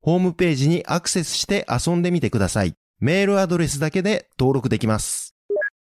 [0.00, 2.74] ホームページにアクセスして遊んでみてください。
[3.00, 5.34] メールアドレスだけで登録できます。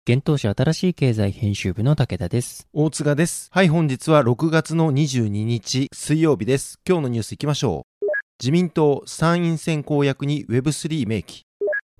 [0.10, 2.68] 幻冬舎あたらしい経済編集部の武田です。
[2.74, 3.50] 大塚です。
[3.52, 6.80] はい、本日は6月の22日水曜日です。
[6.88, 8.06] 今日のニュース行きましょう。
[8.42, 11.44] 自民党参院選公約に Web3 明記。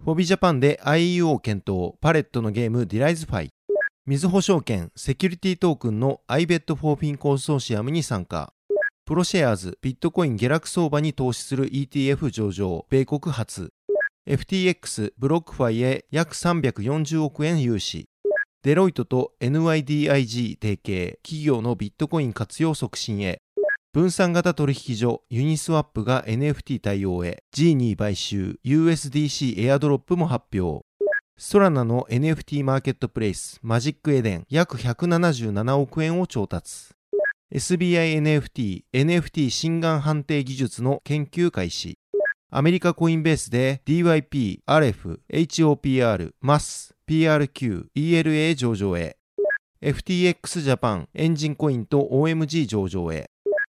[0.04, 3.50] フォビジャパンで IEO 検討、パレットのゲーム De:Lithe Φ。
[4.08, 8.54] みずほ証券、セキュリティトークンの iBet for Fin コンソーシアムに参加。
[9.08, 13.72] プロシェアーズ、ビットコイン下落相場に投資する ETF 上場、米国初。
[14.28, 18.10] FTX、ブロックファイへ約340億円融資。
[18.64, 23.40] デロイトと NYDIG 提携、企業のビットコイン活用促進へ。
[23.94, 27.44] 分散型取引所ユニスワップが NFT 対応へ。
[27.56, 28.60] G2 買収。
[28.66, 30.86] USDC エアドロップも発表。
[31.38, 34.44] ソラナの NFT マーケットプレイスマジックエデン。
[34.50, 36.97] 約177億円を調達。
[37.50, 41.98] SBI NFT NFT 真贋判定技術の研究開始
[42.52, 49.16] アメリカコインベースで DYP、RF、HOPR、MAS、PRQ、ELA 上場へ
[49.82, 53.30] FTX ジャパンエンジンコインと OMG 上場へ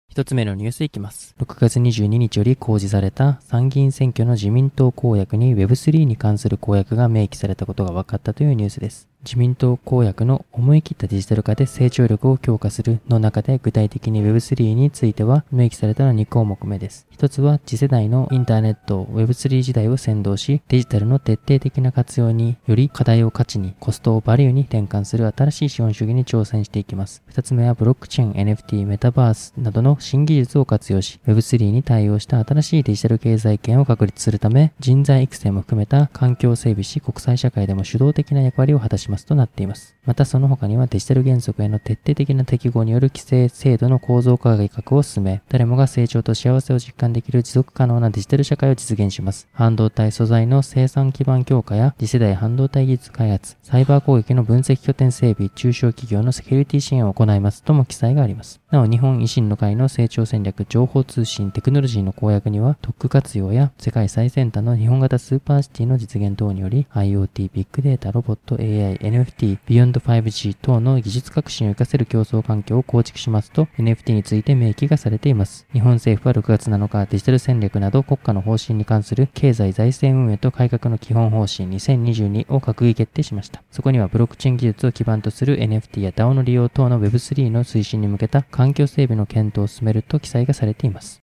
[0.07, 1.33] 一つ目のニュースいきます。
[1.39, 9.09] 6月22日より公示された参議院選挙の自民党公約に Web3 に関する公約が明記されたことが分かったというニュースです。
[9.23, 17.07] 自民党公約の思い切ったデジタル化で成長力を強化するの中で具体的に Web3 については明記されたのは2項目目です。
[17.09, 27.23] 一つは次世代のインターネット Web3 時代を先導しデジタルの徹底的な活用により課題を価値にコストをバリューに転換する新しい資本主義に挑戦していきます。
[27.27, 39.95] 二つ目はブロックチェーン NFT メタバースなどの新技術を活用し Web3 に対応した新しいデジタル経済圏を確立するため人材育成も含めた環境整備し国際社会でも主導的な役割を果たしますとなっています。
[40.05, 49.47] またその他にはデジタル原則への徹底的な適合による規制制度の構造化改革を進め誰もが成長と幸せを実感できる持続可能なデジタル社会を実現します。
[49.53, 58.59] 半導体素材の生産基盤強化や次世代半導体技術開発、サイバー攻撃の分析拠点整備、中小企業のセキュリティ支援を行いますとも記載があります。
[58.71, 75.67] なお、日本維新の会の成長戦略情報通信テクノロジーの公約には、特区活用や世界最先端の日本型スーパーシティの実現等により、IoT、ビッグデータ、ロボット、AI、NFT、Beyond 5G 等の技術革新を活かせる競争環境を構築しますと、NFT について明記がされています。
[75.73, 83.61] 日本政府は6月7日、デジタル戦略など国家の方針に関する経済財政運営と改革の基本方針2022を閣議決定しました。
[83.71, 91.22] そこにはブロックチェーン技術を基盤とする NFT や DAO の利用等の Web3 の推進に向けた環境整備の検討を進めると記載がされています。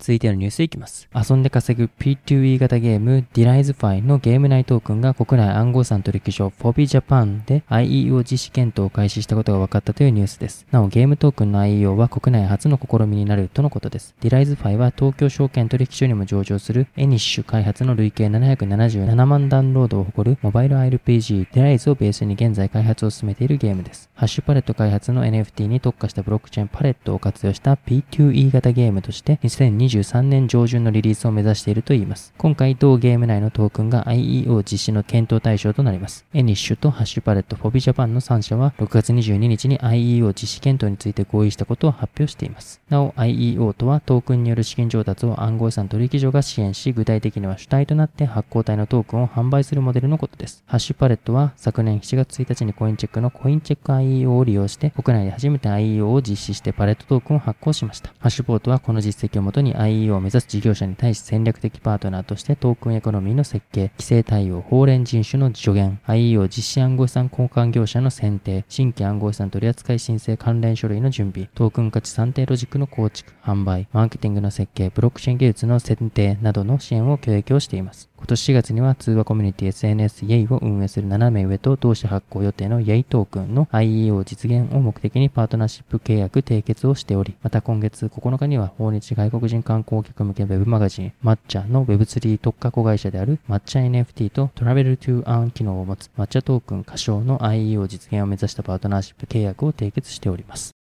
[0.00, 1.08] 続いてのニュースいきます。
[1.12, 10.68] 遊んで稼ぐ P2E 型ゲーム DeLizefy のゲーム内トークンが国内暗号資産取引所 Fobi Japan で IEO 実施検討を開始したことが分かったというニュースです。
[10.70, 14.14] なおゲームトークンの IEO は国内初の試みになるとのことです。
[14.20, 24.08] DeLizefy は東京証券取引所にも上場するエニッシュ開発の累計777万ダウンロードを誇るモバイル RPG De:Lithe をベースに現在開発を進めているゲームです。
[24.14, 32.34] ハッシュパレット開発の NFT に特化したブロックチェーンパレットを活用した P2E 型ゲームとして2020 2023年上旬のリリースを目指しているといいます。
[32.36, 36.26] 今回同ゲーム内のトークンが IEO 実施の検討対象となります。
[36.34, 42.80] エニッシュとハッシュパレット、フォビジャパンの3社は6月22日に IEO 実施検討について合意したことを発表しています。
[42.90, 50.62] なお IEO とはトークンによる資金調達を暗号資産取引所が支援し、具体的には主体となって発行体のトークンを販売するモデルのことです。
[50.66, 58.10] ハッシュパレットは昨年7月1日にコインチェックのコインチェック IEO を利用して国内で初めて IEO を実施してパレットトークンを発行しました。
[58.18, 78.07] ハッシュポートはこの実績をもとに IEO を目指す事業者に対し戦略的パートナーとしてトークンエコノミーの設計、規制対応、法令遵守の助言、IEO 実施暗号資産交換業者の選定、新規暗号資産取扱申請関連書類の準備、トークン価値算定ロジックの構築、販売、マーケティングの設計、ブロックチェーン技術の選定などの支援を提供しています。
[78.18, 80.52] 今年4月には通話コミュニティ SNS Yay!
[80.52, 83.04] を運営するナナメウエと同社発行予定の Yay!
[83.04, 97.38] トークンの IEO 実現を目的にパートナーシップ契約締結をしており、また今月9日には訪日外国人観光客向けウェブマガジン MATCHA の Web3 特化子会社である抹茶 NFT と Travel to Earn 機能を持つ MATCHA トークン仮称の
[97.38, 100.77] IEO 実現を目指したパートナーシップ契約を締結しております。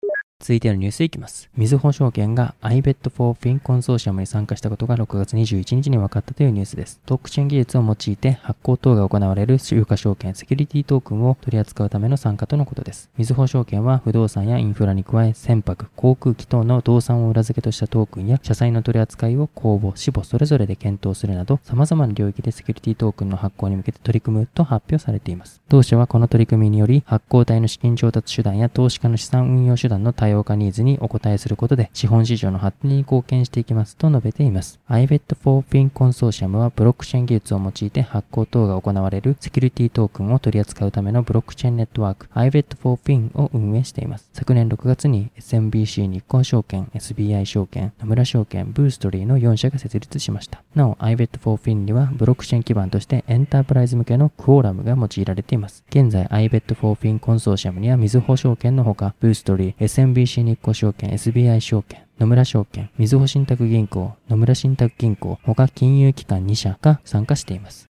[0.42, 1.50] 続いてのニュースいきます。
[1.56, 7.00] みずほ証券が iBet4Fin コンソーシアムに参加したことが6月21日に分かったというニュースです。
[7.06, 13.12] トックチェーン技術を用いて発行等が行われる有価証券セキュリティトークンを取り扱うための参加とのことです。
[13.18, 25.62] みずほ証券は不動産やインフラに加え船舶、航空機等の動産を裏付けとしたトークンや社債の取り扱いを公募、死母それぞれで検討するなど様々な領域でセキュリティトークンの発行に向けて取り組むと発表されています。
[25.70, 34.80] 同社はこの取り組みにより発行体の資金調達手段や投資家の資産運用手段の多様化ニーズにお答えすることで資本市場の発展に貢献していきますと述べています。
[34.90, 44.30] iBet4Fin コンソーシアムはブロックチェーン技術を用いて発行等が行われるセキュリティトークンを取り扱うためのブロックチェーンネットワーク iBet4Fin を運営しています。
[44.34, 50.64] 昨年6月に SMBC 日興証券、SBI 証券、野村証券、ブーストリーの4社が設立しました。
[50.76, 55.84] なお iBet4Fin にはブロックチェーン基盤としてエンタープライズ向けのクオーラムが用いられています。
[55.90, 67.91] 現在 iBet4Fin コンソーシアムにはみずほ証券のほか、ブーストリー、SMBC 日興証券、SBI 証券、野村証券、みずほ信託銀行、野村信託銀行、他金融機関2社が参加しています。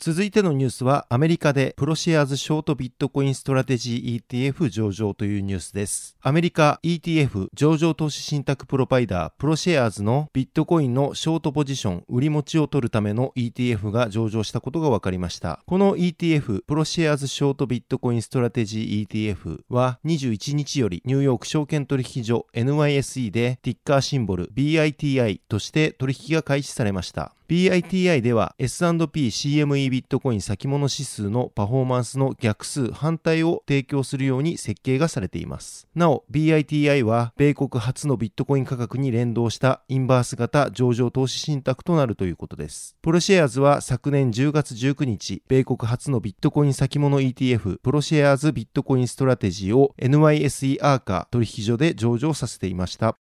[0.00, 6.16] 続いてのニュースはアメリカでプロシェアーズショートビットコインストラテジー ETF 上場というニュースです。
[6.22, 15.64] アメリカ ETF 上場投資信託プロバイダープロシェアーズのビットコインのショートポジション売り持ちを取るための ETF が上場したことが分かりました。
[15.66, 27.34] この ETF プロシェアーズショートビットコインストラテジー ETF は21日よりニューヨーク証券取引所 NYSE でティッカーシンボル BITI として取引が開始されました。
[27.48, 35.88] BITI では S&P CME ビットコイン先物指数のパフォーマンスの逆数反対を提供するように設計がされています。
[35.94, 42.98] なお BITI は米国初のビットコイン価格に連動したインバース型上場投資信託となるということです。
[43.00, 53.16] プロシェアーズは昨年10月19日、米国初のビットコイン先物 ETF プロシェアーズビットコインストラテジーを NYSE アーカー取引所で上場させていました。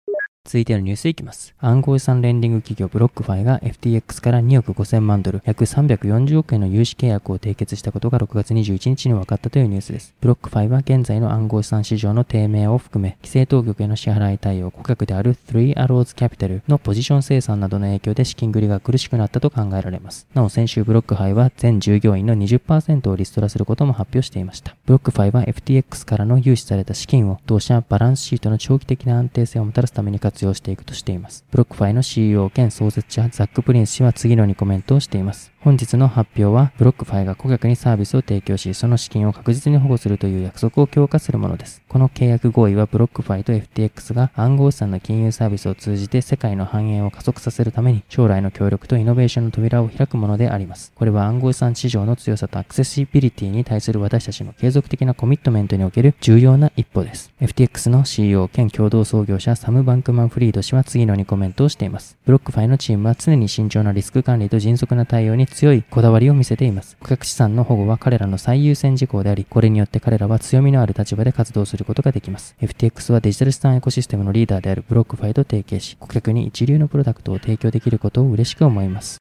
[0.45, 1.55] 続いてのニュースいきます。
[1.61, 10.15] 暗号資産レンディング企業ブロックファイが FTX から2億5000万ドル、約340億円の融資契約を締結したことが6月21日に分かったというニュースです。
[10.21, 20.27] ブロックファイは現在の暗号資産市場の低迷を含め、規制当局への支払い対応、顧客である3 Arrows Capital のポジション清算などの影響で資金繰りが苦しくなったと考えられます。
[20.35, 24.75] なお先週ブロックファイは全従業員の20%をリストラすることも発表していました。
[24.87, 31.45] ブロックファイは FTX からの融資された資金を同社バランスシートの長期的な安定性をもたらすために活用していくとしています。
[31.51, 35.52] ブロックファイの CEO 兼創設者ザック・プリンス氏は次のようにコメントをしています。
[35.65, 41.83] 本日の発表は、ブロックファイが顧客にサービスを提供し、その資金を確実に保護するという約束を強化するものです。
[41.89, 50.91] この契約合意は、ブロックファイと FTX が暗号資産の金融サービスを通じて世界の繁栄を加速させるために、将来の協力とイノベーションの扉を開くものであります。
[50.97, 57.31] これは暗号資産市場の強さとアクセシビリティに対する私たちの継続的なコミットメントにおける重要な一歩です。
[57.41, 62.17] FTX の CEO 兼共同創業者サム・バンクマン・フリード氏は次のにコメントをしています。
[62.27, 66.97] ブロックファイのチームは常に慎重なリスク管理と迅速な対応に強いこだわりを見せています。
[67.01, 72.57] 顧客資産の保護は彼らの最優先事項であり、これによって彼らは強みのある立場で活動することができます。
[72.61, 79.19] FTX はデジタル資産エコシステムのリーダーであるブロックファイと提携し、顧客に一流のプロダクトを提供できることを嬉しく思います。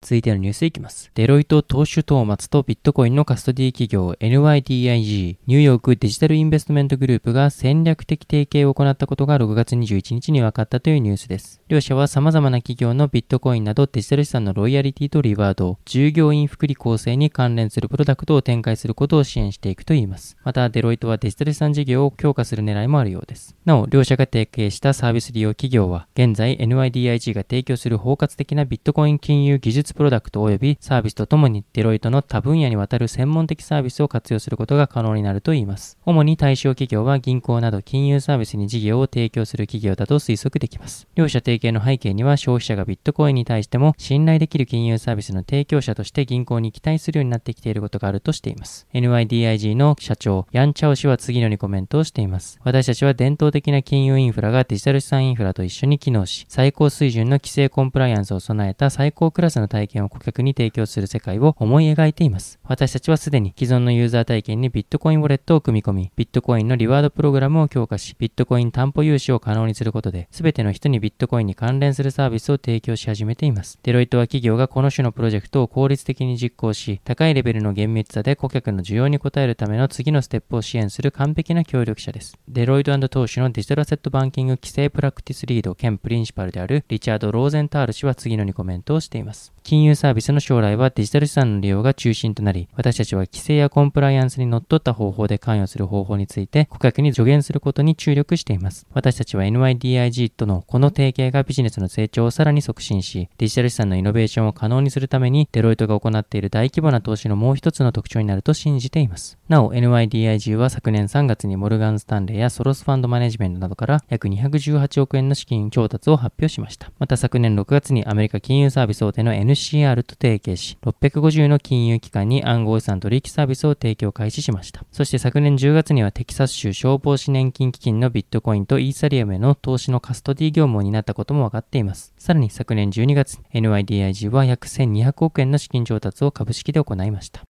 [0.00, 1.10] 続いてのニュースいきます。
[1.14, 11.60] デロイトトウシュトーマツとビットコインのカストディ企業 NYDIG ニューヨークデジタルインベストメントグループが戦略的提携を行ったことが6月21日に分かったというニュースです。
[11.66, 20.36] 両社は様々な企業のビットコインなどデジタル資産のロイヤリティとリワード、従業員福利厚生に関連するプロダクトを展開することを支援していくといいます。
[20.44, 23.56] また、デロイトはデジタル資産事業を強化する狙いもあるようです。
[23.64, 35.98] なお、両社が提携したサービス利用企業は、現在 NYDIG が提供する包括的なビットコイン金融技術プロダクト及びサービスとともにデロイトの多分野にわたる専門的サービスを活用することが可能になるといいます。
[36.04, 41.06] 主に対象企業は銀行など金融サービスに事業を提供する企業だと推測できます。
[41.14, 48.86] 両者提携の背景には消費者がビットコインに対しても信頼できる金融サービスの提供者として銀行に期待するようになってきていることがあるとしています。
[48.92, 52.58] NYDIG の社長、ヤンチャオ氏は次のようにコメントをしています。
[52.64, 62.58] 私たちは伝統的な金融インフラがデジタル資産インフラと一緒に機能し、最高水準の規制コンプライアンスを備えた最高クラスの体験を顧客に提供する世界を思い描いています。
[62.64, 73.78] 私たちはすでに既存のユーザー体験にビットコインウォレットを組み込み、ビットコインのリワードプログラムを強化し、ビットコイン担保融資を可能にすることで、すべての人にビットコインに関連するサービスを提供し始めています。
[73.82, 82.36] デロイトは企業がこの種のプロジェクトを効率的に実行し、高いレベルの厳密さで顧客の需要に応えるための次のステップを支援する完璧な協力者です。
[82.48, 89.52] デロイト投資のデジタルアセットバンキング規制プラクティスリード兼プリンシパルであるリチャード・ローゼンタール氏は次のにコメントをしています。
[89.68, 98.86] 金融サービスの将来はデジタル資産の利用が中心となり、私たちは規制やコンプライアンスにのっとった方法で関与する方法について顧客に助言することに注力しています。
[98.94, 109.36] 私たちは NYDIG とのこの提携がビジネスの成長をさらに促進し、デジタル資産のイノベーションを可能にするためにデロイトが行っている大規模な投資のもう一つの特徴になると信じています。
[109.50, 116.90] なお、NYDIG は昨年3月にモルガン・スタンレーやソロスファンドマネジメントなどから約218億円の資金調達を発表しました。
[116.98, 124.84] また昨年6月にアメリカ金融サービス大手の NC MCR と提携し、650の金融機関に暗号資産取引サービスを提供開始しました。
[124.92, 132.14] そして昨年10月にはテキサス州消防士年金基金のビットコインとイーサリアムへの投資のカストディ業務を担ったことも分かっています。
[132.18, 137.47] さらに昨年12月、NYDIG は約1200億円の資金調達を株式で行いました。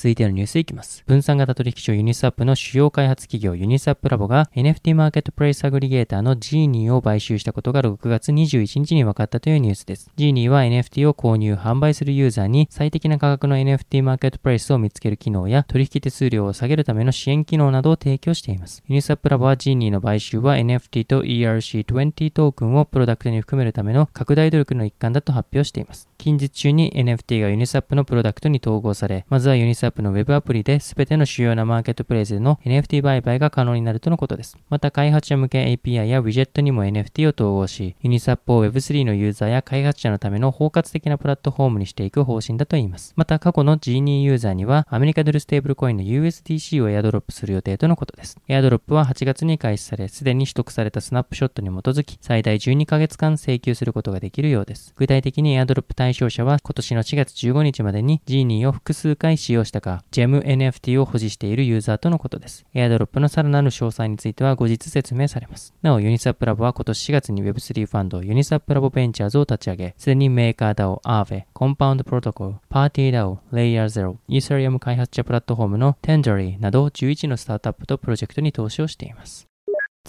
[0.00, 1.04] 続いてのニュースいきます。
[1.06, 10.10] 分散型取引所ユニスワップの主要開発企業ユニスワップラボが NFT マーケットプレイスアグリゲーターの Genie を買収したことが6月21日に分かったというニュースです。
[10.16, 18.82] Genie は NFT を購入、販売するユーザーに最適な価格の NFT マーケットプレイスを見つける機能や取引手数料を下げるための支援機能などを提供しています。
[18.88, 26.08] ユニスワップラボは Genie の買収は NFT と ERC20 トークンをプロダクトに含めるための拡大努力の一環だと発表しています。
[26.16, 34.56] 近日中に NFT がユニスアップのプロダクトに統合され、まずはユニスワップの Web アプリで全ての主要なマーケットプレイスでの NFT 売買が可能になるとのことです。
[34.68, 43.12] また開発者向け API や Widget にも NFT を統合し、ユニスワップを Web3 のユーザーや開発者のための包括的なプラットフォームにしていく方針だといいます。
[43.16, 48.38] また過去の Genie ユーザーにはアメリカドルステーブルコインの USDC をエアドロップする予定とのことです。
[48.46, 54.94] エアドロップは8月に開始され、すでに取得されたスナップショットに基づき、最大12ヶ月間請求することができるようです。
[54.96, 62.66] 具体的にエアドロップ対象者は今年の4月15日までに Genie を複数回使用ししたか、 GEM NFT を保持しているユーザーとのことです。
[62.74, 65.72] AirDrop のさらなる詳細については後日説明されます。
[65.80, 79.49] なお、ユニスワップラボは今年4月に Web3 ファンドユニスワップラボベンチャーズを立ち上げ、すでにメーカー DAO、Aave、コンパウンドプロトコル、パーティー DAO、Layer Zero、イーサリアム開発者プラットフォームの Tenderly など11のスタートアップとプロジェクトに投資をしています。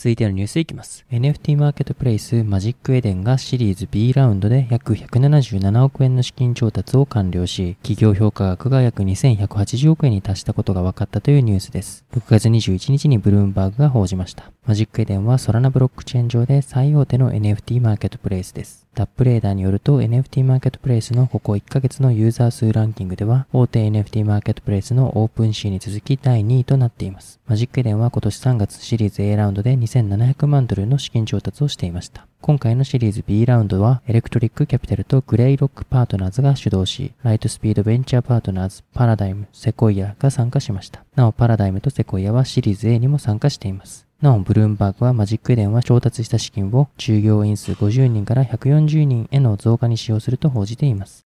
[0.02, 1.06] 続いてのニュースいきます。
[1.12, 12.04] NFT マーケットプレイスマジックエデンがシリーズ B ラウンドで約177億円の資金調達を完了し、企業評価額が約2180億円に達したことが分かったというニュースです。
[12.16, 14.52] 6月21日にブルームバーグが報じました。
[14.66, 18.81] マジックエデンはソラナブロックチェーン上で最大手の NFT マーケットプレイスです。
[18.94, 27.40] DappRadar によると NFT マーケットプレイスのここ1ヶ月のユーザー数ランキングでは大手 NFT マーケットプレイスのオープンシーに続き第2位となっています。
[27.48, 32.28] マジックエデンは今年3月シリーズ A ラウンドで2700万ドルの資金調達をしていました。
[32.42, 41.04] 今回のシリーズ B ラウンドは、エレクトリックキャピタルとグレイロックパートナーズが主導し、ライトスピードベンチャーパートナーズ、パラダイム、セコイアが参加しました。
[41.16, 44.08] なお、パラダイムとセコイアはシリーズ A にも参加しています。
[44.22, 51.31] なお、ブルームバーグはマジックエデンは調達した資金を従業員数50人から140人への増加に使用すると報じています。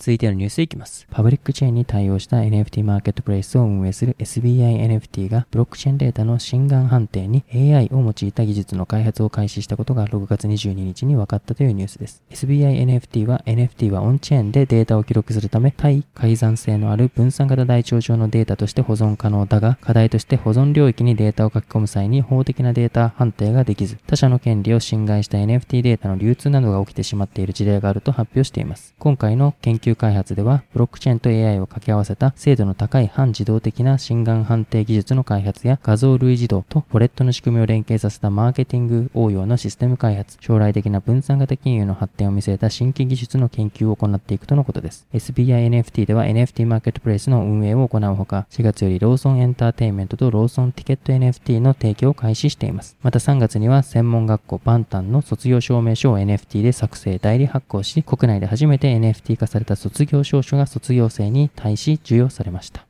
[0.00, 1.06] 続いてのニュースいきます。
[1.10, 12.22] パブリックチェーンに対応した NFT マーケットプレイスを運営する SBI NFT がブロックチェーンデータの心眼判定に AI を用いた技術の開発を開始したことが6月22日に分かったというニュースです。
[12.30, 28.94] SBI NFT は NFT はオンチェーンでデータを記録するため対改ざん性のある分散型台帳上のデータとして保存可能だが課題として保存領域にデータを書き込む際に法的なデータ判定ができず他者の権利を侵害した NFT データの流通などが起きてしまっている事例があると発表しています。
[28.98, 45.06] 今回の研究究開発では、ブロックチェーンと AI を掛け合わせた精度の高い半自動的な心眼判定技術の開発や画像類似度とウォレットの仕組みを連携させたマーケティング応用のシステム開発、将来的な分散型金融の発展を見据えた新規技術の研究を行っていくとのことです。
[45.12, 52.96] SBI NFT では NFT マーケットプレイスの運営を行うほか、4月よりローソンエンターテインメントとローソンティケット NFT の提供を開始しています。
[53.02, 62.86] また3月には専門学校バンタンの卒業証明書を NFT で作成、代理発行し、国内で初めて NFT 化された卒業証書が卒業生に対し授与されました。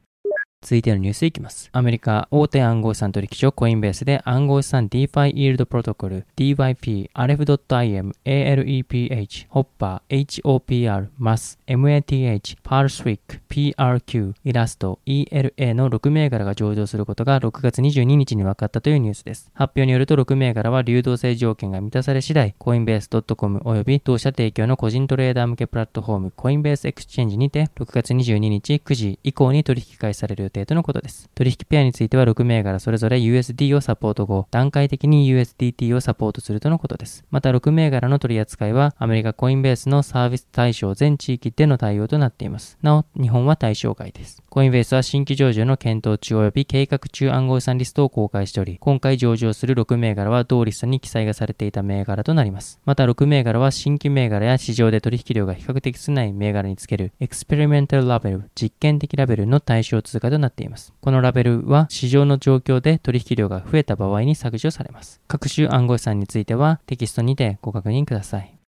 [0.61, 1.70] 続いてのニュースいきます。
[1.73, 19.50] アメリカ大手暗号資産取引所コインベースで暗号資産 DeFi Yield Protocol DYP Aleph.im ALEPH HOPR HOPR MATH MATH PARSIQ PRQ Elastos ELA の6銘柄が上場することが6月22日に分かったというニュースです。
[19.54, 31.28] 発表によると6銘柄は流動性条件が満たされ次第コインベース .com 及び同社提供の個人トレーダー向けプラットフォームコインベースエクスチェンジにて6月22日9時以降に取引開始される予定とのことです。
[31.35, 37.25] 取引ペアについては6銘柄それぞれ USD をサポート後、段階的に USDT をサポートするとのことです。
[37.33, 42.78] また6銘柄の取り扱いはアメリカコインベースのサービス対象全地域での対応となっています。
[42.83, 44.42] なお、日本は対象外です。
[44.49, 52.80] コインベースは新規上場の検討中及び計画中暗号資産リストを公開しており、今回上場する6銘柄は同リストに記載がされていた銘柄となります。
[52.85, 60.92] また6銘柄は新規銘柄や市場で取引量が比較的少ない銘柄につけるエクスペリメンタルラベル、実験的ラベルの対象通貨となっています。。
[61.00, 65.20] このラベルは市場の状況で取引量が増えた場合に削除されます。
[65.28, 68.60] 各種暗号資産についてはテキストにてご確認ください。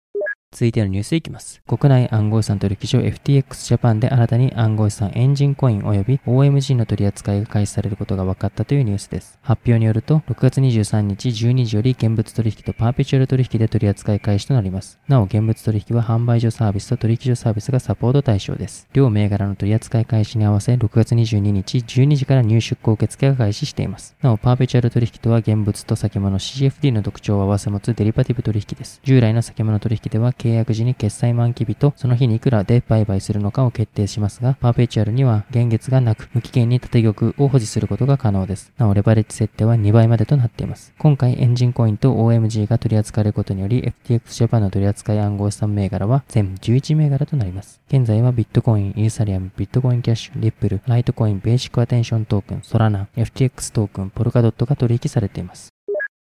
[0.53, 1.61] 続いてのニュースいきます。
[1.65, 9.39] 国内暗号資産取引所 FTX ジャパンで新たに暗号資産エンジンコイン及び OMG の取り扱いが開始されることが分かったというニュースです。
[9.41, 14.99] 発表によると、6月23日12時より現物取引とパーペチュアル取引で取り扱い開始となります。
[15.07, 18.89] なお、現物取引は販売所サービスと取引所サービスがサポート対象です。
[18.91, 24.17] 両銘柄の取り扱い開始に合わせ、6月22日12時から入出庫受付が開始しています。
[24.21, 28.99] なお、パーペチュアル取引とは現物と先物 CFD の特徴を合わせ持つデリバティブ取引です。
[29.05, 38.71] 従来の先物取引では契約時に決済満期日とその日にいくらで売買するのかを決定しますが、パーペチュアルには現月がなく、無期限に縦玉を保持することが可能です。
[38.79, 40.93] なお、レバレッジ設定は2倍までとなっています。
[40.97, 47.79] 今回、エンジンコインと OMG が取り扱われることにより、FTX ジャパンの取り扱い暗号資産銘柄は全11銘柄となります。
[47.89, 55.71] 現在はビットコイン、イーサリアム、ビットコインキャッシュ、リップル、ライトコイン、ベーシックアテンショントークン、ソラナ、FTX トークン、ポルカドットが取引されています。